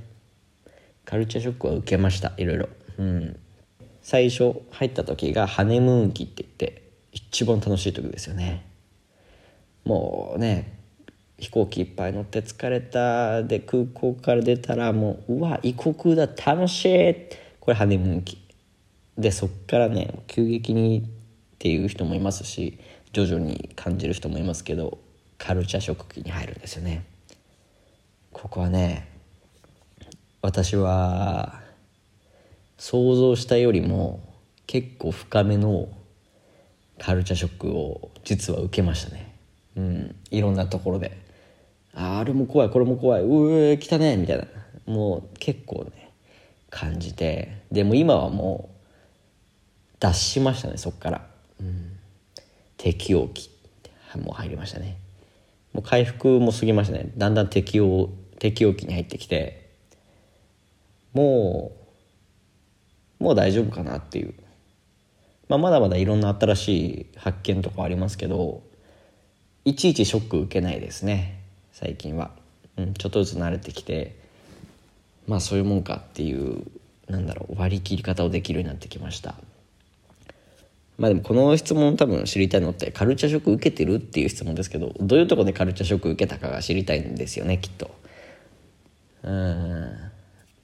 [1.05, 2.33] カルチャーショックは受けました。
[2.39, 2.69] いろいろ。
[2.99, 3.39] うん。
[4.03, 8.65] 最初入った時がハネムーン期って言って一番楽しい時ですよね。
[9.85, 10.80] もうね
[11.41, 13.43] 飛行機いっぱい乗って疲れた。
[13.43, 17.15] で空港から出たらもううわ異国だ楽しい。
[17.59, 18.39] これハネムーン期
[19.17, 21.03] でそっからね急激にっ
[21.59, 22.79] ていう人もいますし
[23.13, 24.99] 徐々に感じる人もいますけど
[25.39, 27.05] カルチャーショック期に入るんですよね。
[28.33, 29.09] ここはね
[30.43, 31.61] 私は
[32.79, 34.21] 想像したよりも
[34.67, 35.89] 結構深めの
[36.99, 39.35] カルチャーショックを実は受けましたね。
[39.77, 41.30] うんいろんなところで。
[41.95, 43.23] ああれも怖いこれも怖い。
[43.23, 44.45] うえ来たねみたいな。
[44.87, 46.13] もう結構ね
[46.71, 47.63] 感じて。
[47.71, 51.27] でも今はもう脱しましたねそっから、
[51.61, 51.99] うん、
[52.77, 53.51] 適応期
[54.17, 54.99] もう入りましたね。
[55.73, 57.13] もう回復も過ぎましたね。
[57.17, 59.61] だんだん適応適応期に入ってきて。
[61.13, 61.73] も
[63.21, 64.35] うもう大丈夫かなっていう、
[65.49, 68.63] まあ、まだまだいろんな新しい発見とかありますけど
[69.65, 71.40] いちいちショック受けないですね。
[71.81, 72.31] 最近は、
[72.77, 74.15] うん、ちょっとずつ慣れてきて
[75.27, 76.63] まあそういうもんかっていう
[77.09, 79.35] なんだろう割り切り方をできるようになってきました。
[80.99, 87.91] まあでもこの質問多分知りたいのってカルチャーショック受けてるっていう質問ですけどどういうとこでカルチャーショック受けたかが知りたいんですよねきっと。
[89.23, 89.97] うん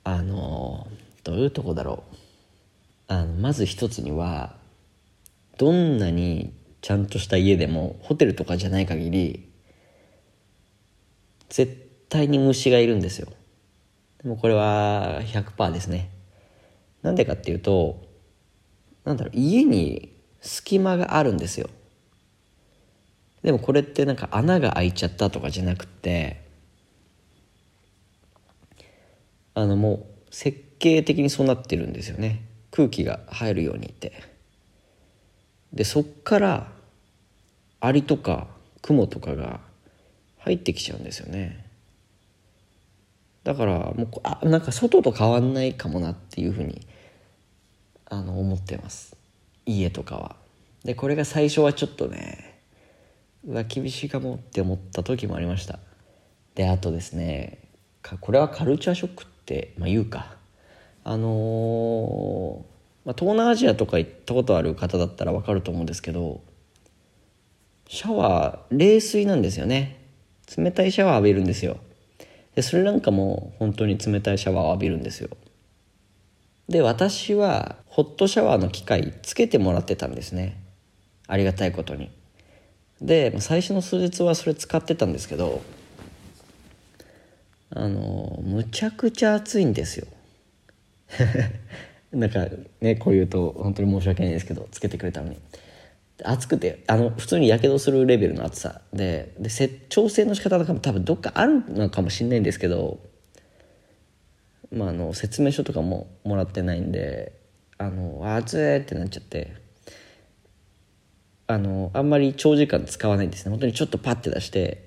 [0.04, 0.86] あの
[1.24, 2.16] どういうとこだろう。
[3.08, 4.54] あのまず一つには
[5.56, 6.52] どんなに
[6.82, 9.45] ちゃんとした家でもホテルとかじゃない限り
[11.48, 13.28] 絶対に虫がいるんですよ。
[14.22, 16.10] でもこれは100%ですね。
[17.02, 18.02] なんでかっていうと
[19.04, 21.70] なんだろう家に隙間があるんですよ。
[23.42, 26.42] でもこれってなんか穴が開いちゃったとかじゃなくて
[29.54, 32.42] あのもう設計的にそうなってるんですよね。
[32.72, 34.12] 空気が入るようにって。
[35.72, 36.72] でそっから
[37.80, 38.48] アリとか
[38.82, 39.60] クモとかが
[40.46, 41.64] 入ってきちゃうんですよね。
[43.42, 46.86] だからもうあなんか外と変わんないかもなっていうふうに
[48.06, 49.16] あの思ってます。
[49.66, 50.36] 家とかは。
[50.84, 52.60] でこれが最初はちょっとね
[53.44, 55.80] うわ厳しいかもって思った時もありました。
[56.54, 57.58] であとですね
[58.20, 60.36] これはカルチャーショックって、まあ、言うか。
[61.02, 66.40] あのー、ま、東南アジアとか行ったことある方だったら分かると思うんですけど
[67.88, 69.95] シャワー冷水なんですよね。
[70.56, 71.78] 冷たいシャワー浴びるんですよ。
[72.54, 75.30] でそれなんかも本当に冷たいシャワーを浴びるんですよ。
[76.68, 80.56] で私はホットシャワーの機械つけてもらってたんですね。
[81.28, 82.10] ありがたいことに。
[83.00, 85.60] で最初の数日はそれ使ってたんですけど
[87.70, 90.06] あのむちゃくちゃ暑いんですよ。
[92.12, 92.46] なんか
[92.80, 95.36] ねこう言うと本当に申し訳ないですけどつけてくれたのに。
[96.24, 98.80] 暑くてあの普通にやけどするレベルの暑さ。
[98.92, 99.50] でで
[99.88, 103.00] 調整の仕方とかも多分どっかあるのかもしれないんですけど、
[104.72, 107.32] まあ、あの説明書とかももらってないんで
[107.78, 109.54] あの暑いってなっちゃって
[111.46, 113.50] あのあんまり長時間使わないんですね。
[113.50, 114.86] 本当にちょっとパッて出して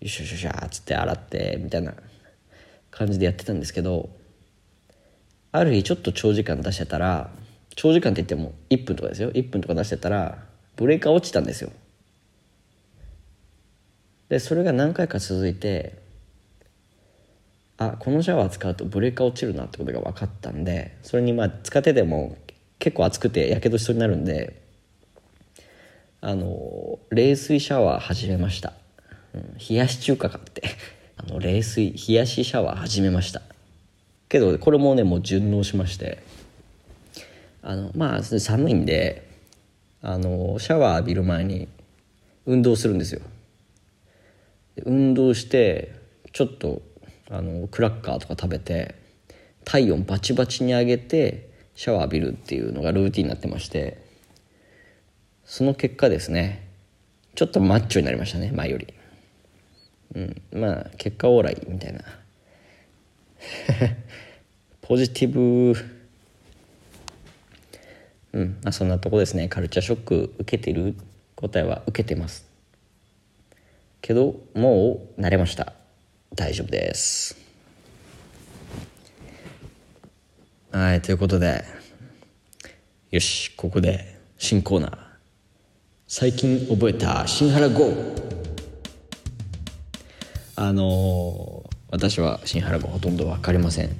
[0.00, 1.94] よしよしよしっつって洗ってみたいな
[2.90, 4.10] 感じでやってたんですけど
[5.50, 7.30] ある日ちょっと長時間出してたら
[7.76, 9.30] 長時間って言っても1分とかですよ。
[9.32, 10.38] 1分とか出してたら
[10.76, 11.70] ブレーカー落ちたんですよ。
[14.28, 15.98] でそれが何回か続いて
[17.76, 22.38] あこのシャワー使うとブレーカー落ちるなってことが分かったんでそれにまあ使ってても
[22.78, 24.62] 結構熱くてやけどしそうになるんで
[26.20, 28.72] あの冷水シャワー始めました、
[29.34, 30.62] うん、冷やし中華かって。
[31.16, 33.40] あの冷水冷やしシャワー始めました。
[34.28, 36.23] けどこれもねもう順応しまして。
[37.66, 39.26] あのまあ寒いんで
[40.02, 41.66] あのシャワー浴びる前に
[42.44, 43.22] 運動するんですよ。
[44.84, 45.94] 運動して
[46.32, 46.82] ちょっと
[47.30, 48.94] あのクラッカーとか食べて
[49.64, 54.04] 体温バチバチに上げてシャワー浴びるっていうのがルーティンになってまして
[55.46, 56.68] その結果ですね
[57.34, 58.92] ちょっとマッチョになりましたね前より。
[60.14, 62.00] うんまあ結果オーライみたいな。
[64.82, 65.93] ポジティブ
[68.34, 68.58] うん。
[68.62, 69.48] まあ、そんなとこですね。
[69.48, 70.96] カルチャーショック受けてる
[71.36, 72.46] 答えは受けてます。
[74.02, 75.72] けどもう慣れました。
[76.34, 77.36] 大丈夫です。
[80.72, 81.64] はいということで。
[83.12, 84.98] よしここで新コーナー。
[86.08, 87.92] 最近覚えた新原語
[90.56, 93.90] あのー、私は新原語ほとんど分かりません。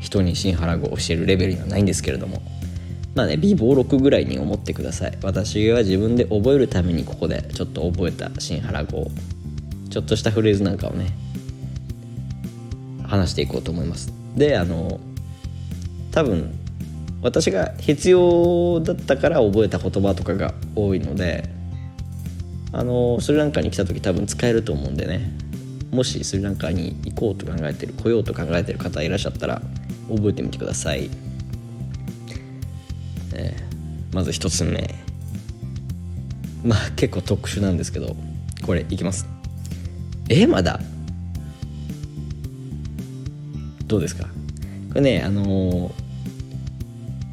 [0.00, 2.40] 人に新原語を教えるレベルにはないんですけれども。
[3.14, 5.18] まあね微暴録ぐらいに思ってください。
[5.22, 9.10] 私は自分で覚えるためにここでちょっと覚えた新原語
[9.90, 11.10] ちょっとしたフレーズなんかをね
[13.06, 14.12] 話していこうと思います。
[14.36, 14.98] であの
[16.10, 16.54] 多分
[17.20, 21.48] 私が必要だったから覚えた言葉とかが多いので
[22.72, 25.30] あのスリランカに来た時多分使えると思うんでね。
[25.90, 29.60] もしスリランカに行こうと考えてる来ようと考えてる方いらっしゃったら
[30.08, 31.10] 覚えてみてください、
[34.12, 34.94] まず1つ目。
[36.64, 38.14] まあ結構特殊なんですけど
[38.64, 39.26] これいきます。
[40.28, 40.80] えまだ？
[43.86, 44.26] どうですか？
[44.90, 45.92] これねあのー、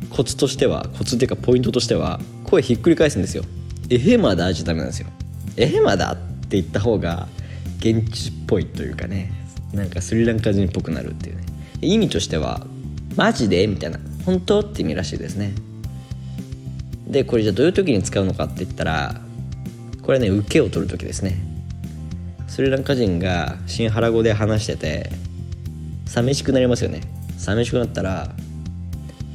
[0.10, 3.44] コツとしてはコツっていうかポイントとしては声ひっくり返すんですよ。
[3.90, 5.08] えへまだじゃダメなんですよ。
[5.58, 6.18] えへまだっ
[6.48, 7.28] て言った方が
[7.80, 9.32] 現地っぽいというかね。
[9.74, 11.44] なんかスリランカ人っぽくなるっていうね。
[11.82, 12.66] 意味としては
[13.16, 13.68] マジで？
[13.68, 14.00] みたいな。
[14.26, 14.62] 本当？
[14.62, 15.54] って意味らしいですね。
[17.10, 19.16] でこれじゃどういう時に使うのかって言ったら
[20.04, 21.38] これね受けを取る時ですね。
[22.48, 25.10] スリランカ人が新原語で話してて
[26.06, 27.02] 寂しくなりますよね。
[27.38, 28.30] 寂しくなったら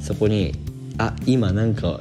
[0.00, 0.54] そこに
[0.98, 2.00] あ今なんか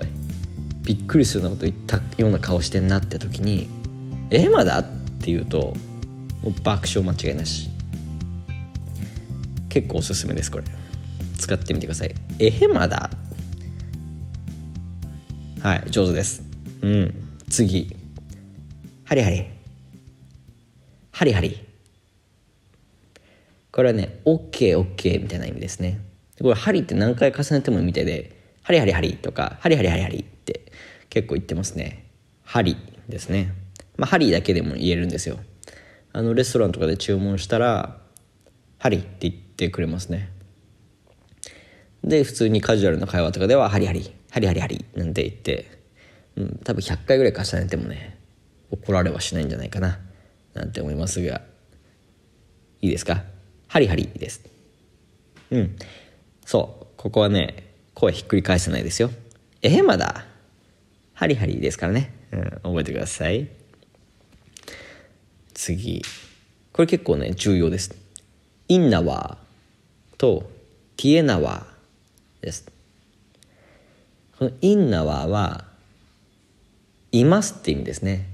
[0.84, 3.68] びっくりするようなこと言ったような顔してんなって時に
[4.30, 5.74] 「えまだ?」って言うと
[6.42, 7.70] もう爆笑間違いなし。
[9.70, 10.64] 結構おすすめですこれ。
[11.40, 13.10] 使ってみてください「えまだ?」
[15.64, 16.43] はい上手です。
[16.82, 17.14] うん。
[17.49, 17.95] 次。
[19.05, 19.45] ハリハリ。
[21.09, 21.66] ハリハリ。
[23.72, 26.01] これはね OKOK みたいな意味ですね。
[26.41, 30.70] これハリって何回重ねてもみたいでハリハリハリとかハリハリハリハリって
[31.09, 32.09] 結構言ってますね。
[32.43, 32.76] ハリ
[33.07, 33.53] ですね。
[33.95, 35.38] まあハリだけでも言えるんですよ。
[36.11, 38.01] あのレストランとかで注文したら
[38.80, 40.30] ハリって言ってくれますね。
[42.03, 44.14] で普通にカジュアルな会話とかではハリハリ。
[44.34, 45.70] ハリハリハリなんて言って、
[46.38, 48.18] うん、多分100回ぐらい重ねてもね
[48.72, 50.00] 怒られはしないんじゃないかな
[50.56, 51.42] なんて思いますが。
[52.82, 53.24] いいですか？
[53.68, 54.42] ハリハリです。
[55.52, 55.76] うん。
[56.46, 56.88] そう。
[56.98, 59.12] ここはね声ひっくり返せないですよ。
[59.62, 60.26] えまだ？
[61.14, 63.48] ハリハリですからね、うん、覚えてください。
[65.54, 66.02] 次。
[66.72, 67.96] これ結構ね重要です。
[68.68, 70.50] インナワーと
[70.98, 72.66] ティエナワーです。
[74.44, 75.64] このインナワーは
[77.14, 78.28] いますって意味ですね。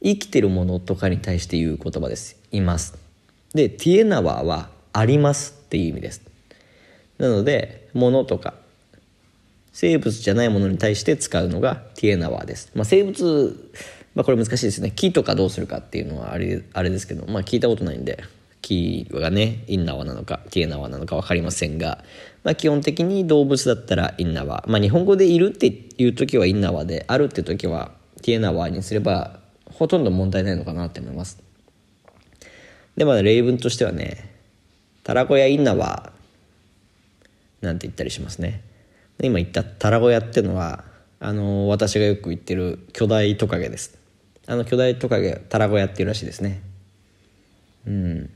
[0.00, 2.36] 生きてるものとかに対して言う言葉です。
[2.52, 2.96] います
[3.54, 6.22] でティエナワーはありますっていう意味です。
[7.18, 8.54] なのでものとか
[9.72, 13.72] 生物じゃないものに対して使うのがティエナワです、まあ、生物、
[14.14, 14.92] まあ、これ難しいですね。
[14.92, 18.22] 木とかどうするかっていうのはあれあれですけど、まあ、聞いたことないんで。
[18.62, 22.02] 木がねインナワなのかティエナワなのか分かりませんが、
[22.44, 27.90] まあ、基本的に動物だったらインナワ、まあ、日本語でいるっていう時はインナワであるって時は
[28.22, 31.42] ティエナワにすればほとんど問題ないのかなって思います。
[32.96, 34.30] でまだ例文としてはね
[35.02, 36.12] タラコやインナワ
[37.60, 38.62] なんて言ったりしますね。
[39.20, 40.84] 今言ったタラゴヤっていうのは
[41.20, 43.98] あの私がよく言ってる巨大トカゲです。
[44.46, 46.60] あの巨大トカゲタラゴヤっていうらしいですね。
[47.86, 48.30] うん。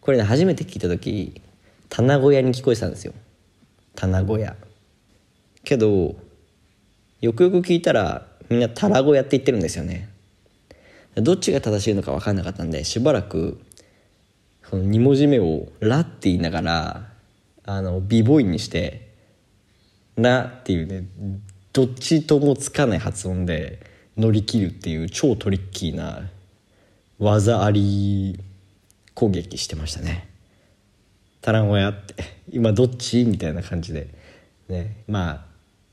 [0.00, 1.40] これね初めて聞いた時
[1.88, 3.12] 棚小屋に聞こえてたんですよ。
[3.94, 4.56] 棚小屋。
[5.64, 6.16] けど
[7.20, 10.08] よくよく聞いたらみんなタラゴヤって言ってるんですよね。
[11.16, 13.60] どっちが正しいのか分かんなかったんでしばらく
[14.68, 17.08] その2文字目を「ラ」って言いながら
[17.64, 19.08] あのビボイにして
[20.16, 21.06] 「な」っていうね
[21.72, 23.80] どっちともつかない発音で
[24.16, 26.28] 乗り切るっていう超トリッキーな
[27.18, 28.38] 技あり
[29.20, 30.26] 攻撃してましたね。
[31.42, 32.14] タランゴヤって
[32.50, 33.24] 今どっち？
[33.26, 34.08] みたいな感じで
[34.70, 35.44] ねま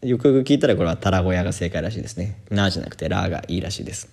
[0.01, 2.39] あよくよく聞いたらこれはタラゴヤが正解らしいですね。
[2.49, 4.09] なじゃなくてラーがいいらしいです。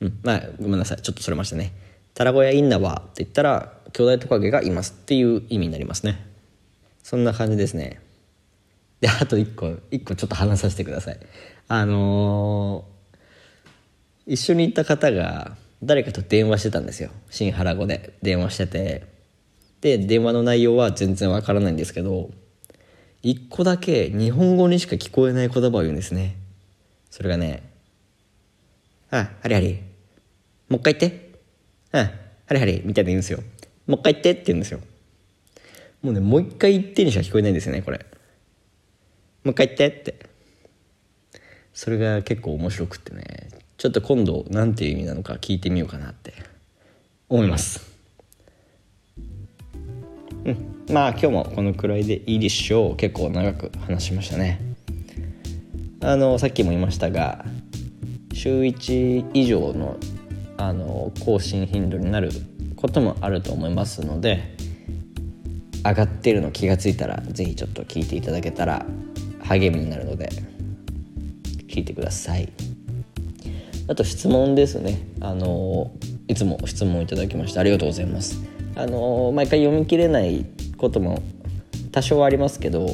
[0.00, 1.72] うん、まあごめんなさいちょっとそれましたね。
[2.14, 6.26] タラゴヤインナワって言ったら兄弟トカゲがいますっていう意味になりますね。
[7.04, 8.00] そんな感じですね。
[9.00, 11.20] であと一個一個ちょっと話させてください。
[11.68, 17.10] あのー、一緒に行った方が誰かと電話してたんですよ。
[17.30, 19.16] 新原語で電話してて。
[19.80, 22.30] で電話の内容は全然わからないんですけど
[23.22, 26.36] 一個だけ日本語にしか聞こえない言葉を言うんですね。
[27.10, 27.62] それがね
[29.10, 29.80] 「あハリハリ
[30.68, 31.30] もう一回言って。
[31.92, 32.10] うん
[32.46, 33.42] ハリハリ」みたいな言うんですよ。
[33.86, 34.80] もう一回言ってって言うんですよ。
[36.02, 37.98] もうねもう一回言ってにしか聞こえないんですよねこれ。
[39.44, 40.26] もう一回言ってって。
[41.72, 43.48] それが結構面白くってね。
[43.78, 46.34] ちょっと今度何ていう意味なのか聞いてみようかなって。
[47.28, 47.84] 思います。
[50.44, 50.84] うん。
[50.92, 52.96] まあ今日もこのくらいでいいでしょう。
[52.96, 54.60] 結構長く話しましたね。
[56.00, 57.44] あのさっきも言いましたが
[58.32, 59.96] 週1以上の
[60.58, 62.30] あの更新頻度になる
[62.76, 64.56] こともあると思いますので
[65.84, 68.86] 上がってるの気が付いたら是非ちょっと聞いていただけたら
[69.42, 70.30] 励みになるので
[71.68, 72.75] 聞いてください。
[73.88, 74.98] あと質問ですね。
[75.20, 75.90] あの
[76.28, 78.40] いつも質問いただきましてありがとうございます。
[78.74, 80.44] あの毎回読み切れない
[80.76, 81.22] ことも
[81.92, 82.86] 多少ありますけど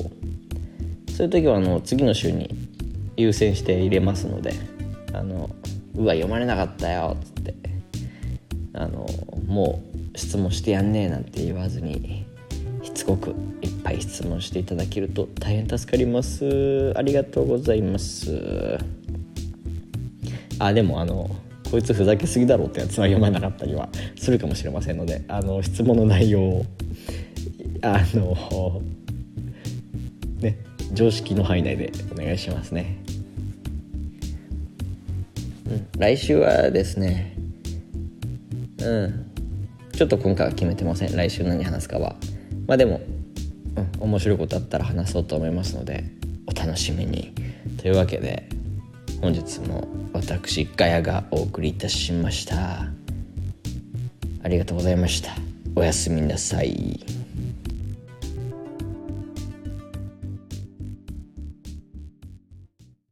[1.08, 2.48] そういう時はあの次の週に
[3.16, 4.52] 優先して入れますので
[5.12, 5.50] あの
[5.96, 7.54] うわ読まれなかったよっつって
[8.74, 9.06] あの
[9.46, 9.82] も
[10.14, 12.26] う質問してやんねえなんて言わずに
[12.82, 16.92] しつこくいっぱい質問していただけると大変助かります。
[16.96, 18.78] ありがとうございます。
[20.58, 21.30] あでもあの
[21.70, 26.66] こいつふざけすぎだろうってやつは読まなかったりはするかもしれませんのであの質問の内容を
[27.82, 28.82] あの
[30.40, 30.58] ね
[30.92, 32.98] 常識の範囲内でお願いしますね。
[35.66, 37.34] うん、来週はですね
[38.78, 39.32] うん
[39.92, 41.16] ちょっと今回は決めてません。
[41.16, 42.16] 来週何話すかは。
[42.66, 43.00] まあでも、
[43.76, 46.04] うん、面白いことあったら話そうと思いますので
[46.46, 47.32] お楽しみに。
[47.78, 48.48] というわけで
[49.22, 52.86] 本日も私ガヤがお送りいたしました。
[54.42, 55.30] ありがとうございました。
[55.76, 57.21] おやすみなさい。